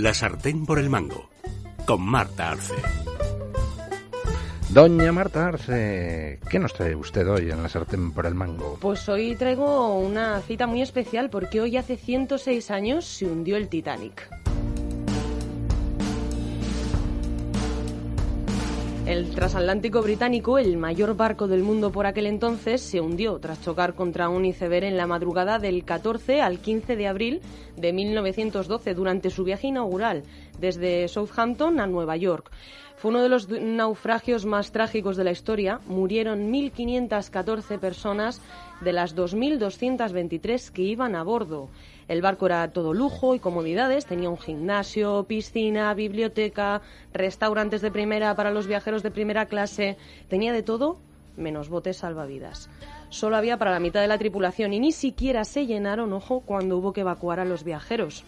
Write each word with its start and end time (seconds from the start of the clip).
La 0.00 0.14
sartén 0.14 0.64
por 0.64 0.78
el 0.78 0.88
mango, 0.90 1.28
con 1.84 2.02
Marta 2.02 2.52
Arce. 2.52 2.74
Doña 4.70 5.10
Marta 5.10 5.48
Arce, 5.48 6.38
¿qué 6.48 6.60
nos 6.60 6.72
trae 6.72 6.94
usted 6.94 7.28
hoy 7.28 7.50
en 7.50 7.60
la 7.60 7.68
sartén 7.68 8.12
por 8.12 8.24
el 8.26 8.36
mango? 8.36 8.78
Pues 8.80 9.08
hoy 9.08 9.34
traigo 9.34 9.98
una 9.98 10.40
cita 10.42 10.68
muy 10.68 10.82
especial 10.82 11.30
porque 11.30 11.60
hoy 11.60 11.76
hace 11.76 11.96
106 11.96 12.70
años 12.70 13.06
se 13.06 13.26
hundió 13.26 13.56
el 13.56 13.68
Titanic. 13.68 14.47
El 19.08 19.30
transatlántico 19.30 20.02
británico, 20.02 20.58
el 20.58 20.76
mayor 20.76 21.16
barco 21.16 21.48
del 21.48 21.62
mundo 21.62 21.90
por 21.90 22.04
aquel 22.04 22.26
entonces, 22.26 22.82
se 22.82 23.00
hundió 23.00 23.38
tras 23.38 23.62
chocar 23.62 23.94
contra 23.94 24.28
un 24.28 24.44
iceberg 24.44 24.84
en 24.84 24.98
la 24.98 25.06
madrugada 25.06 25.58
del 25.58 25.82
14 25.82 26.42
al 26.42 26.58
15 26.58 26.94
de 26.94 27.06
abril 27.06 27.40
de 27.74 27.94
1912 27.94 28.92
durante 28.92 29.30
su 29.30 29.44
viaje 29.44 29.68
inaugural 29.68 30.24
desde 30.60 31.08
Southampton 31.08 31.80
a 31.80 31.86
Nueva 31.86 32.18
York. 32.18 32.50
Fue 32.98 33.12
uno 33.12 33.22
de 33.22 33.28
los 33.28 33.48
naufragios 33.48 34.44
más 34.44 34.72
trágicos 34.72 35.16
de 35.16 35.22
la 35.22 35.30
historia. 35.30 35.80
Murieron 35.86 36.52
1.514 36.52 37.78
personas 37.78 38.40
de 38.80 38.92
las 38.92 39.14
2.223 39.14 40.72
que 40.72 40.82
iban 40.82 41.14
a 41.14 41.22
bordo. 41.22 41.68
El 42.08 42.22
barco 42.22 42.46
era 42.46 42.72
todo 42.72 42.94
lujo 42.94 43.36
y 43.36 43.38
comodidades, 43.38 44.06
tenía 44.06 44.30
un 44.30 44.38
gimnasio, 44.38 45.24
piscina, 45.28 45.94
biblioteca, 45.94 46.82
restaurantes 47.12 47.82
de 47.82 47.92
primera 47.92 48.34
para 48.34 48.50
los 48.50 48.66
viajeros 48.66 49.04
de 49.04 49.12
primera 49.12 49.46
clase, 49.46 49.96
tenía 50.28 50.52
de 50.52 50.64
todo 50.64 50.98
menos 51.36 51.68
botes 51.68 51.98
salvavidas. 51.98 52.68
Solo 53.10 53.36
había 53.36 53.58
para 53.58 53.70
la 53.70 53.80
mitad 53.80 54.00
de 54.00 54.08
la 54.08 54.18
tripulación 54.18 54.72
y 54.72 54.80
ni 54.80 54.90
siquiera 54.90 55.44
se 55.44 55.66
llenaron, 55.66 56.12
ojo, 56.12 56.40
cuando 56.40 56.76
hubo 56.76 56.92
que 56.92 57.02
evacuar 57.02 57.38
a 57.38 57.44
los 57.44 57.62
viajeros. 57.62 58.24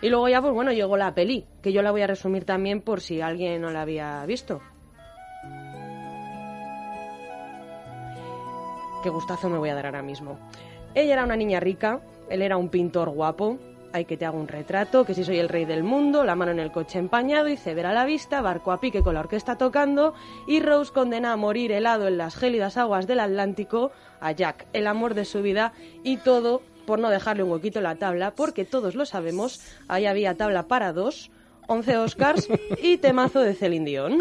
Y 0.00 0.08
luego 0.10 0.28
ya, 0.28 0.40
pues 0.40 0.54
bueno, 0.54 0.72
llegó 0.72 0.96
la 0.96 1.14
peli, 1.14 1.44
que 1.60 1.72
yo 1.72 1.82
la 1.82 1.90
voy 1.90 2.02
a 2.02 2.06
resumir 2.06 2.44
también 2.44 2.80
por 2.80 3.00
si 3.00 3.20
alguien 3.20 3.60
no 3.60 3.70
la 3.70 3.82
había 3.82 4.24
visto. 4.26 4.60
Qué 9.02 9.10
gustazo 9.10 9.48
me 9.48 9.58
voy 9.58 9.68
a 9.70 9.74
dar 9.74 9.86
ahora 9.86 10.02
mismo. 10.02 10.38
Ella 10.94 11.14
era 11.14 11.24
una 11.24 11.36
niña 11.36 11.60
rica, 11.60 12.00
él 12.28 12.42
era 12.42 12.56
un 12.56 12.68
pintor 12.68 13.10
guapo. 13.10 13.58
Hay 13.92 14.04
que 14.04 14.16
te 14.16 14.26
haga 14.26 14.36
un 14.36 14.48
retrato, 14.48 15.04
que 15.06 15.14
si 15.14 15.24
soy 15.24 15.38
el 15.38 15.48
rey 15.48 15.64
del 15.64 15.82
mundo, 15.82 16.24
la 16.24 16.34
mano 16.34 16.52
en 16.52 16.58
el 16.58 16.70
coche 16.70 16.98
empañado 16.98 17.48
y 17.48 17.56
ceder 17.56 17.86
a 17.86 17.94
la 17.94 18.04
vista, 18.04 18.42
barco 18.42 18.70
a 18.70 18.80
pique 18.80 19.02
con 19.02 19.14
la 19.14 19.20
orquesta 19.20 19.56
tocando, 19.56 20.12
y 20.46 20.60
Rose 20.60 20.92
condena 20.92 21.32
a 21.32 21.36
morir 21.36 21.72
helado 21.72 22.06
en 22.06 22.18
las 22.18 22.36
gélidas 22.36 22.76
aguas 22.76 23.06
del 23.06 23.20
Atlántico 23.20 23.90
a 24.20 24.32
Jack, 24.32 24.66
el 24.74 24.86
amor 24.86 25.14
de 25.14 25.24
su 25.24 25.40
vida, 25.40 25.72
y 26.02 26.18
todo 26.18 26.60
por 26.88 26.98
no 27.00 27.10
dejarle 27.10 27.42
un 27.42 27.50
huequito 27.50 27.80
en 27.80 27.82
la 27.82 27.96
tabla, 27.96 28.30
porque 28.30 28.64
todos 28.64 28.94
lo 28.94 29.04
sabemos, 29.04 29.60
ahí 29.88 30.06
había 30.06 30.38
tabla 30.38 30.68
para 30.68 30.94
dos, 30.94 31.30
11 31.66 31.98
Oscars 31.98 32.48
y 32.82 32.96
temazo 32.96 33.40
de 33.40 33.52
Celine 33.52 33.84
Dion. 33.84 34.16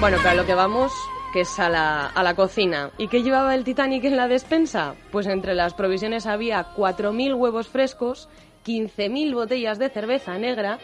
Bueno, 0.00 0.16
para 0.16 0.34
lo 0.34 0.44
que 0.44 0.54
vamos, 0.54 0.92
que 1.32 1.42
es 1.42 1.60
a 1.60 1.68
la, 1.68 2.06
a 2.06 2.24
la 2.24 2.34
cocina. 2.34 2.90
¿Y 2.98 3.06
qué 3.06 3.22
llevaba 3.22 3.54
el 3.54 3.62
Titanic 3.62 4.02
en 4.02 4.16
la 4.16 4.26
despensa? 4.26 4.96
Pues 5.12 5.28
entre 5.28 5.54
las 5.54 5.74
provisiones 5.74 6.26
había 6.26 6.74
4.000 6.74 7.38
huevos 7.38 7.68
frescos, 7.68 8.28
15.000 8.66 9.32
botellas 9.32 9.78
de 9.78 9.90
cerveza 9.90 10.36
negra, 10.38 10.80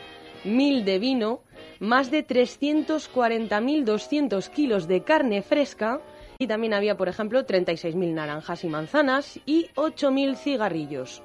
1.000 0.46 0.84
de 0.84 0.98
vino, 0.98 1.40
más 1.80 2.10
de 2.10 2.26
340.200 2.26 4.48
kilos 4.50 4.88
de 4.88 5.02
carne 5.02 5.42
fresca 5.42 6.00
y 6.38 6.46
también 6.46 6.72
había, 6.74 6.96
por 6.96 7.08
ejemplo, 7.08 7.44
36.000 7.44 8.14
naranjas 8.14 8.64
y 8.64 8.68
manzanas 8.68 9.40
y 9.46 9.68
8.000 9.74 10.36
cigarrillos. 10.36 11.22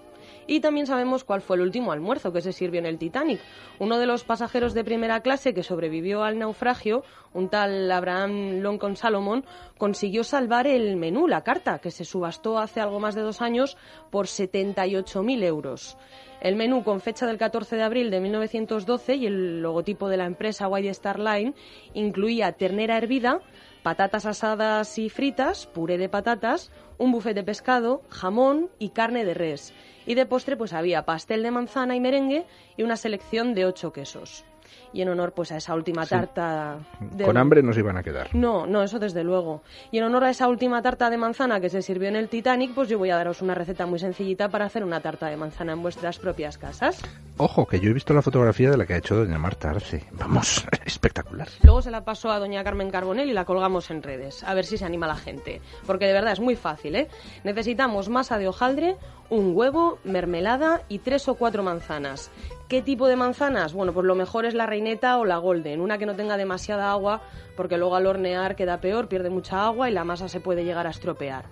Y 0.47 0.59
también 0.59 0.87
sabemos 0.87 1.23
cuál 1.23 1.41
fue 1.41 1.55
el 1.55 1.61
último 1.61 1.91
almuerzo 1.91 2.33
que 2.33 2.41
se 2.41 2.51
sirvió 2.51 2.79
en 2.79 2.85
el 2.85 2.97
Titanic. 2.97 3.39
Uno 3.79 3.99
de 3.99 4.05
los 4.05 4.23
pasajeros 4.23 4.73
de 4.73 4.83
primera 4.83 5.21
clase 5.21 5.53
que 5.53 5.63
sobrevivió 5.63 6.23
al 6.23 6.39
naufragio, 6.39 7.03
un 7.33 7.49
tal 7.49 7.91
Abraham 7.91 8.61
Lincoln 8.61 8.95
Salomon, 8.95 9.45
consiguió 9.77 10.23
salvar 10.23 10.67
el 10.67 10.97
menú, 10.97 11.27
la 11.27 11.43
carta, 11.43 11.79
que 11.79 11.91
se 11.91 12.05
subastó 12.05 12.57
hace 12.57 12.81
algo 12.81 12.99
más 12.99 13.15
de 13.15 13.21
dos 13.21 13.41
años 13.41 13.77
por 14.09 14.25
78.000 14.25 15.43
euros. 15.43 15.97
El 16.41 16.55
menú 16.55 16.83
con 16.83 17.01
fecha 17.01 17.27
del 17.27 17.37
14 17.37 17.75
de 17.75 17.83
abril 17.83 18.09
de 18.09 18.19
1912 18.19 19.15
y 19.15 19.27
el 19.27 19.61
logotipo 19.61 20.09
de 20.09 20.17
la 20.17 20.25
empresa 20.25 20.67
White 20.67 20.89
Star 20.89 21.19
Line 21.19 21.53
incluía 21.93 22.51
ternera 22.53 22.97
hervida, 22.97 23.41
patatas 23.83 24.25
asadas 24.25 24.97
y 24.97 25.09
fritas, 25.09 25.67
puré 25.67 25.99
de 25.99 26.09
patatas, 26.09 26.71
un 26.97 27.11
buffet 27.11 27.35
de 27.35 27.43
pescado, 27.43 28.01
jamón 28.09 28.71
y 28.79 28.89
carne 28.89 29.23
de 29.23 29.35
res. 29.35 29.71
Y 30.07 30.15
de 30.15 30.25
postre 30.25 30.57
pues 30.57 30.73
había 30.73 31.05
pastel 31.05 31.43
de 31.43 31.51
manzana 31.51 31.95
y 31.95 31.99
merengue 31.99 32.47
y 32.75 32.81
una 32.81 32.97
selección 32.97 33.53
de 33.53 33.67
ocho 33.67 33.93
quesos 33.93 34.43
y 34.93 35.01
en 35.01 35.09
honor 35.09 35.33
pues 35.33 35.51
a 35.51 35.57
esa 35.57 35.75
última 35.75 36.05
tarta 36.05 36.79
de... 36.99 37.25
con 37.25 37.37
hambre 37.37 37.63
nos 37.63 37.77
iban 37.77 37.97
a 37.97 38.03
quedar. 38.03 38.33
No 38.33 38.65
no 38.65 38.83
eso 38.83 38.99
desde 38.99 39.23
luego. 39.23 39.61
Y 39.91 39.97
en 39.97 40.03
honor 40.03 40.25
a 40.25 40.29
esa 40.29 40.47
última 40.47 40.81
tarta 40.81 41.09
de 41.09 41.17
manzana 41.17 41.59
que 41.59 41.69
se 41.69 41.81
sirvió 41.81 42.09
en 42.09 42.15
el 42.15 42.29
Titanic 42.29 42.73
pues 42.73 42.89
yo 42.89 42.97
voy 42.97 43.09
a 43.09 43.15
daros 43.15 43.41
una 43.41 43.55
receta 43.55 43.85
muy 43.85 43.99
sencillita 43.99 44.49
para 44.49 44.65
hacer 44.65 44.83
una 44.83 45.01
tarta 45.01 45.27
de 45.27 45.37
manzana 45.37 45.73
en 45.73 45.81
vuestras 45.81 46.19
propias 46.19 46.57
casas 46.57 47.01
ojo 47.41 47.65
que 47.65 47.79
yo 47.79 47.89
he 47.89 47.93
visto 47.93 48.13
la 48.13 48.21
fotografía 48.21 48.69
de 48.69 48.77
la 48.77 48.85
que 48.85 48.93
ha 48.93 48.97
hecho 48.97 49.15
doña 49.15 49.37
Marta 49.37 49.71
Arce. 49.71 50.05
Vamos 50.11 50.65
espectacular. 50.85 51.47
Luego 51.63 51.81
se 51.81 51.91
la 51.91 52.05
pasó 52.05 52.29
a 52.29 52.39
doña 52.39 52.63
Carmen 52.63 52.91
Carbonell 52.91 53.29
y 53.29 53.33
la 53.33 53.45
colgamos 53.45 53.89
en 53.89 54.03
redes 54.03 54.43
a 54.43 54.53
ver 54.53 54.65
si 54.65 54.77
se 54.77 54.85
anima 54.85 55.07
la 55.07 55.15
gente. 55.15 55.61
Porque 55.85 56.05
de 56.05 56.13
verdad 56.13 56.33
es 56.33 56.39
muy 56.39 56.55
fácil 56.55 56.95
eh 56.95 57.07
necesitamos 57.43 58.09
masa 58.09 58.37
de 58.37 58.47
hojaldre 58.47 58.97
un 59.29 59.55
huevo 59.55 59.97
mermelada 60.03 60.83
y 60.89 60.99
tres 60.99 61.27
o 61.27 61.35
cuatro 61.35 61.63
manzanas. 61.63 62.29
¿Qué 62.67 62.81
tipo 62.81 63.07
de 63.07 63.15
manzanas? 63.15 63.73
Bueno, 63.73 63.93
pues 63.93 64.05
lo 64.05 64.15
mejor 64.15 64.45
es 64.45 64.53
la 64.53 64.65
reineta 64.65 65.17
o 65.17 65.25
la 65.25 65.37
golden, 65.37 65.81
una 65.81 65.97
que 65.97 66.05
no 66.05 66.15
tenga 66.15 66.37
demasiada 66.37 66.91
agua, 66.91 67.21
porque 67.55 67.77
luego 67.77 67.95
al 67.95 68.07
hornear 68.07 68.55
queda 68.55 68.81
peor, 68.81 69.07
pierde 69.07 69.29
mucha 69.29 69.65
agua 69.65 69.89
y 69.89 69.93
la 69.93 70.03
masa 70.03 70.27
se 70.27 70.41
puede 70.41 70.63
llegar 70.63 70.85
a 70.85 70.91
estropear. 70.91 71.45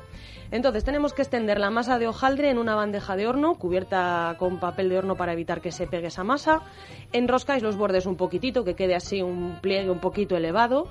Entonces 0.52 0.84
tenemos 0.84 1.14
que 1.14 1.22
extender 1.22 1.60
la 1.60 1.70
masa 1.70 2.00
de 2.00 2.08
hojaldre 2.08 2.50
en 2.50 2.58
una 2.58 2.76
bandeja 2.76 3.16
de 3.16 3.28
horno 3.28 3.56
cubierta 3.56 4.36
con 4.40 4.60
papel 4.60 4.90
de 4.90 4.98
horno 4.98 5.16
para 5.16 5.34
evitar 5.34 5.62
que 5.62 5.72
se 5.72 5.86
pegue 5.86 6.08
esa 6.08 6.24
masa. 6.24 6.62
Enroscáis 7.12 7.62
los 7.62 7.78
bordes 7.78 8.08
un 8.08 8.16
poquitito, 8.16 8.64
que 8.64 8.76
quede 8.76 8.96
así 8.96 9.22
un 9.22 9.60
pliegue 9.62 9.92
un 9.92 10.00
poquito 10.00 10.36
elevado. 10.36 10.88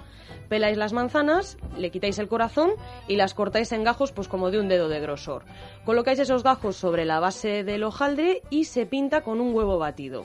Peláis 0.49 0.79
las 0.79 0.93
manzanas, 0.93 1.59
le 1.77 1.91
quitáis 1.91 2.19
el 2.19 2.29
corazón 2.29 2.71
y 3.09 3.17
las 3.17 3.35
cortáis 3.35 3.73
en 3.73 3.83
gajos 3.83 4.13
pues 4.13 4.29
como 4.29 4.51
de 4.51 4.61
un 4.61 4.69
dedo 4.69 4.89
de 4.89 5.01
grosor. 5.01 5.45
Colocáis 5.85 6.21
esos 6.21 6.45
gajos 6.45 6.77
sobre 6.77 7.05
la 7.05 7.19
base 7.19 7.65
del 7.65 7.83
hojaldre 7.83 8.43
y 8.51 8.65
se 8.65 8.87
pinta 8.87 9.23
con 9.23 9.41
un 9.41 9.55
huevo 9.55 9.79
batido. 9.79 10.25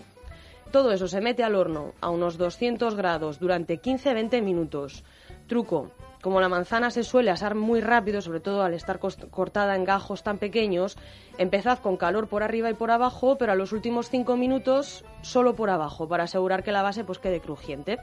Todo 0.71 0.91
eso 0.91 1.07
se 1.07 1.21
mete 1.21 1.43
al 1.43 1.55
horno 1.55 1.93
a 2.01 2.09
unos 2.09 2.37
200 2.37 2.95
grados 2.95 3.39
durante 3.39 3.79
15-20 3.79 4.41
minutos. 4.41 5.03
Truco, 5.47 5.91
como 6.23 6.39
la 6.39 6.47
manzana 6.47 6.89
se 6.89 7.03
suele 7.03 7.31
asar 7.31 7.53
muy 7.53 7.81
rápido, 7.81 8.21
sobre 8.21 8.39
todo 8.39 8.63
al 8.63 8.73
estar 8.73 8.97
cortada 9.29 9.75
en 9.75 9.83
gajos 9.83 10.23
tan 10.23 10.37
pequeños, 10.37 10.97
empezad 11.37 11.79
con 11.79 11.97
calor 11.97 12.29
por 12.29 12.43
arriba 12.43 12.69
y 12.69 12.73
por 12.73 12.91
abajo, 12.91 13.37
pero 13.37 13.51
a 13.51 13.55
los 13.55 13.73
últimos 13.73 14.09
5 14.09 14.37
minutos 14.37 15.03
solo 15.21 15.53
por 15.53 15.69
abajo, 15.69 16.07
para 16.07 16.23
asegurar 16.23 16.63
que 16.63 16.71
la 16.71 16.81
base 16.81 17.03
pues 17.03 17.19
quede 17.19 17.41
crujiente. 17.41 17.99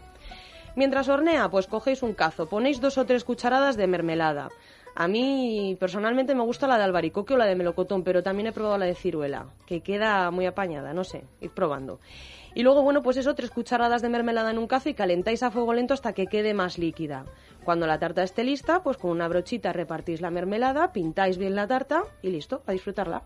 Mientras 0.76 1.09
hornea, 1.09 1.48
pues 1.50 1.66
cogéis 1.66 2.03
un 2.03 2.12
cazo, 2.12 2.47
ponéis 2.47 2.82
dos 2.82 2.98
o 2.98 3.06
tres 3.06 3.25
cucharadas 3.25 3.78
de 3.78 3.86
mermelada. 3.86 4.50
A 5.00 5.08
mí 5.08 5.78
personalmente 5.80 6.34
me 6.34 6.42
gusta 6.42 6.66
la 6.66 6.76
de 6.76 6.84
albaricoque 6.84 7.32
o 7.32 7.38
la 7.38 7.46
de 7.46 7.56
melocotón, 7.56 8.04
pero 8.04 8.22
también 8.22 8.48
he 8.48 8.52
probado 8.52 8.76
la 8.76 8.84
de 8.84 8.94
ciruela, 8.94 9.46
que 9.64 9.80
queda 9.80 10.30
muy 10.30 10.44
apañada, 10.44 10.92
no 10.92 11.04
sé, 11.04 11.24
id 11.40 11.52
probando. 11.52 12.00
Y 12.54 12.62
luego, 12.62 12.82
bueno, 12.82 13.00
pues 13.02 13.16
eso, 13.16 13.34
tres 13.34 13.50
cucharadas 13.50 14.02
de 14.02 14.10
mermelada 14.10 14.50
en 14.50 14.58
un 14.58 14.66
cazo 14.66 14.91
y 14.91 14.94
calentáis 14.94 15.42
a 15.42 15.50
fuego 15.50 15.72
lento 15.72 15.94
hasta 15.94 16.12
que 16.12 16.26
quede 16.26 16.52
más 16.52 16.76
líquida. 16.76 17.24
Cuando 17.64 17.86
la 17.86 17.98
tarta 17.98 18.22
esté 18.22 18.44
lista, 18.44 18.82
pues 18.82 18.98
con 18.98 19.12
una 19.12 19.26
brochita 19.26 19.72
repartís 19.72 20.20
la 20.20 20.30
mermelada, 20.30 20.92
pintáis 20.92 21.38
bien 21.38 21.54
la 21.54 21.66
tarta 21.66 22.03
y 22.20 22.28
listo, 22.28 22.62
a 22.66 22.72
disfrutarla. 22.72 23.22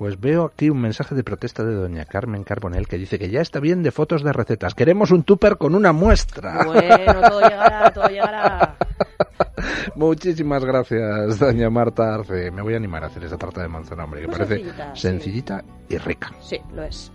Pues 0.00 0.18
veo 0.18 0.46
aquí 0.46 0.70
un 0.70 0.80
mensaje 0.80 1.14
de 1.14 1.22
protesta 1.22 1.62
de 1.62 1.74
doña 1.74 2.06
Carmen 2.06 2.42
Carbonell 2.42 2.88
que 2.88 2.96
dice 2.96 3.18
que 3.18 3.28
ya 3.28 3.42
está 3.42 3.60
bien 3.60 3.82
de 3.82 3.90
fotos 3.90 4.24
de 4.24 4.32
recetas. 4.32 4.74
Queremos 4.74 5.10
un 5.10 5.24
tupper 5.24 5.58
con 5.58 5.74
una 5.74 5.92
muestra. 5.92 6.64
Bueno, 6.64 7.20
todo 7.28 7.40
llegará, 7.42 7.92
todo 7.92 8.08
llegará. 8.08 8.76
Muchísimas 9.96 10.64
gracias, 10.64 11.38
doña 11.38 11.68
Marta 11.68 12.14
Arce. 12.14 12.50
Me 12.50 12.62
voy 12.62 12.72
a 12.72 12.76
animar 12.78 13.04
a 13.04 13.08
hacer 13.08 13.24
esa 13.24 13.36
tarta 13.36 13.60
de 13.60 13.68
manzana, 13.68 14.04
hombre, 14.04 14.22
que 14.22 14.28
parece 14.28 14.64
sencillita 14.94 15.62
y 15.86 15.98
rica. 15.98 16.32
Sí, 16.40 16.58
lo 16.72 16.82
es. 16.82 17.12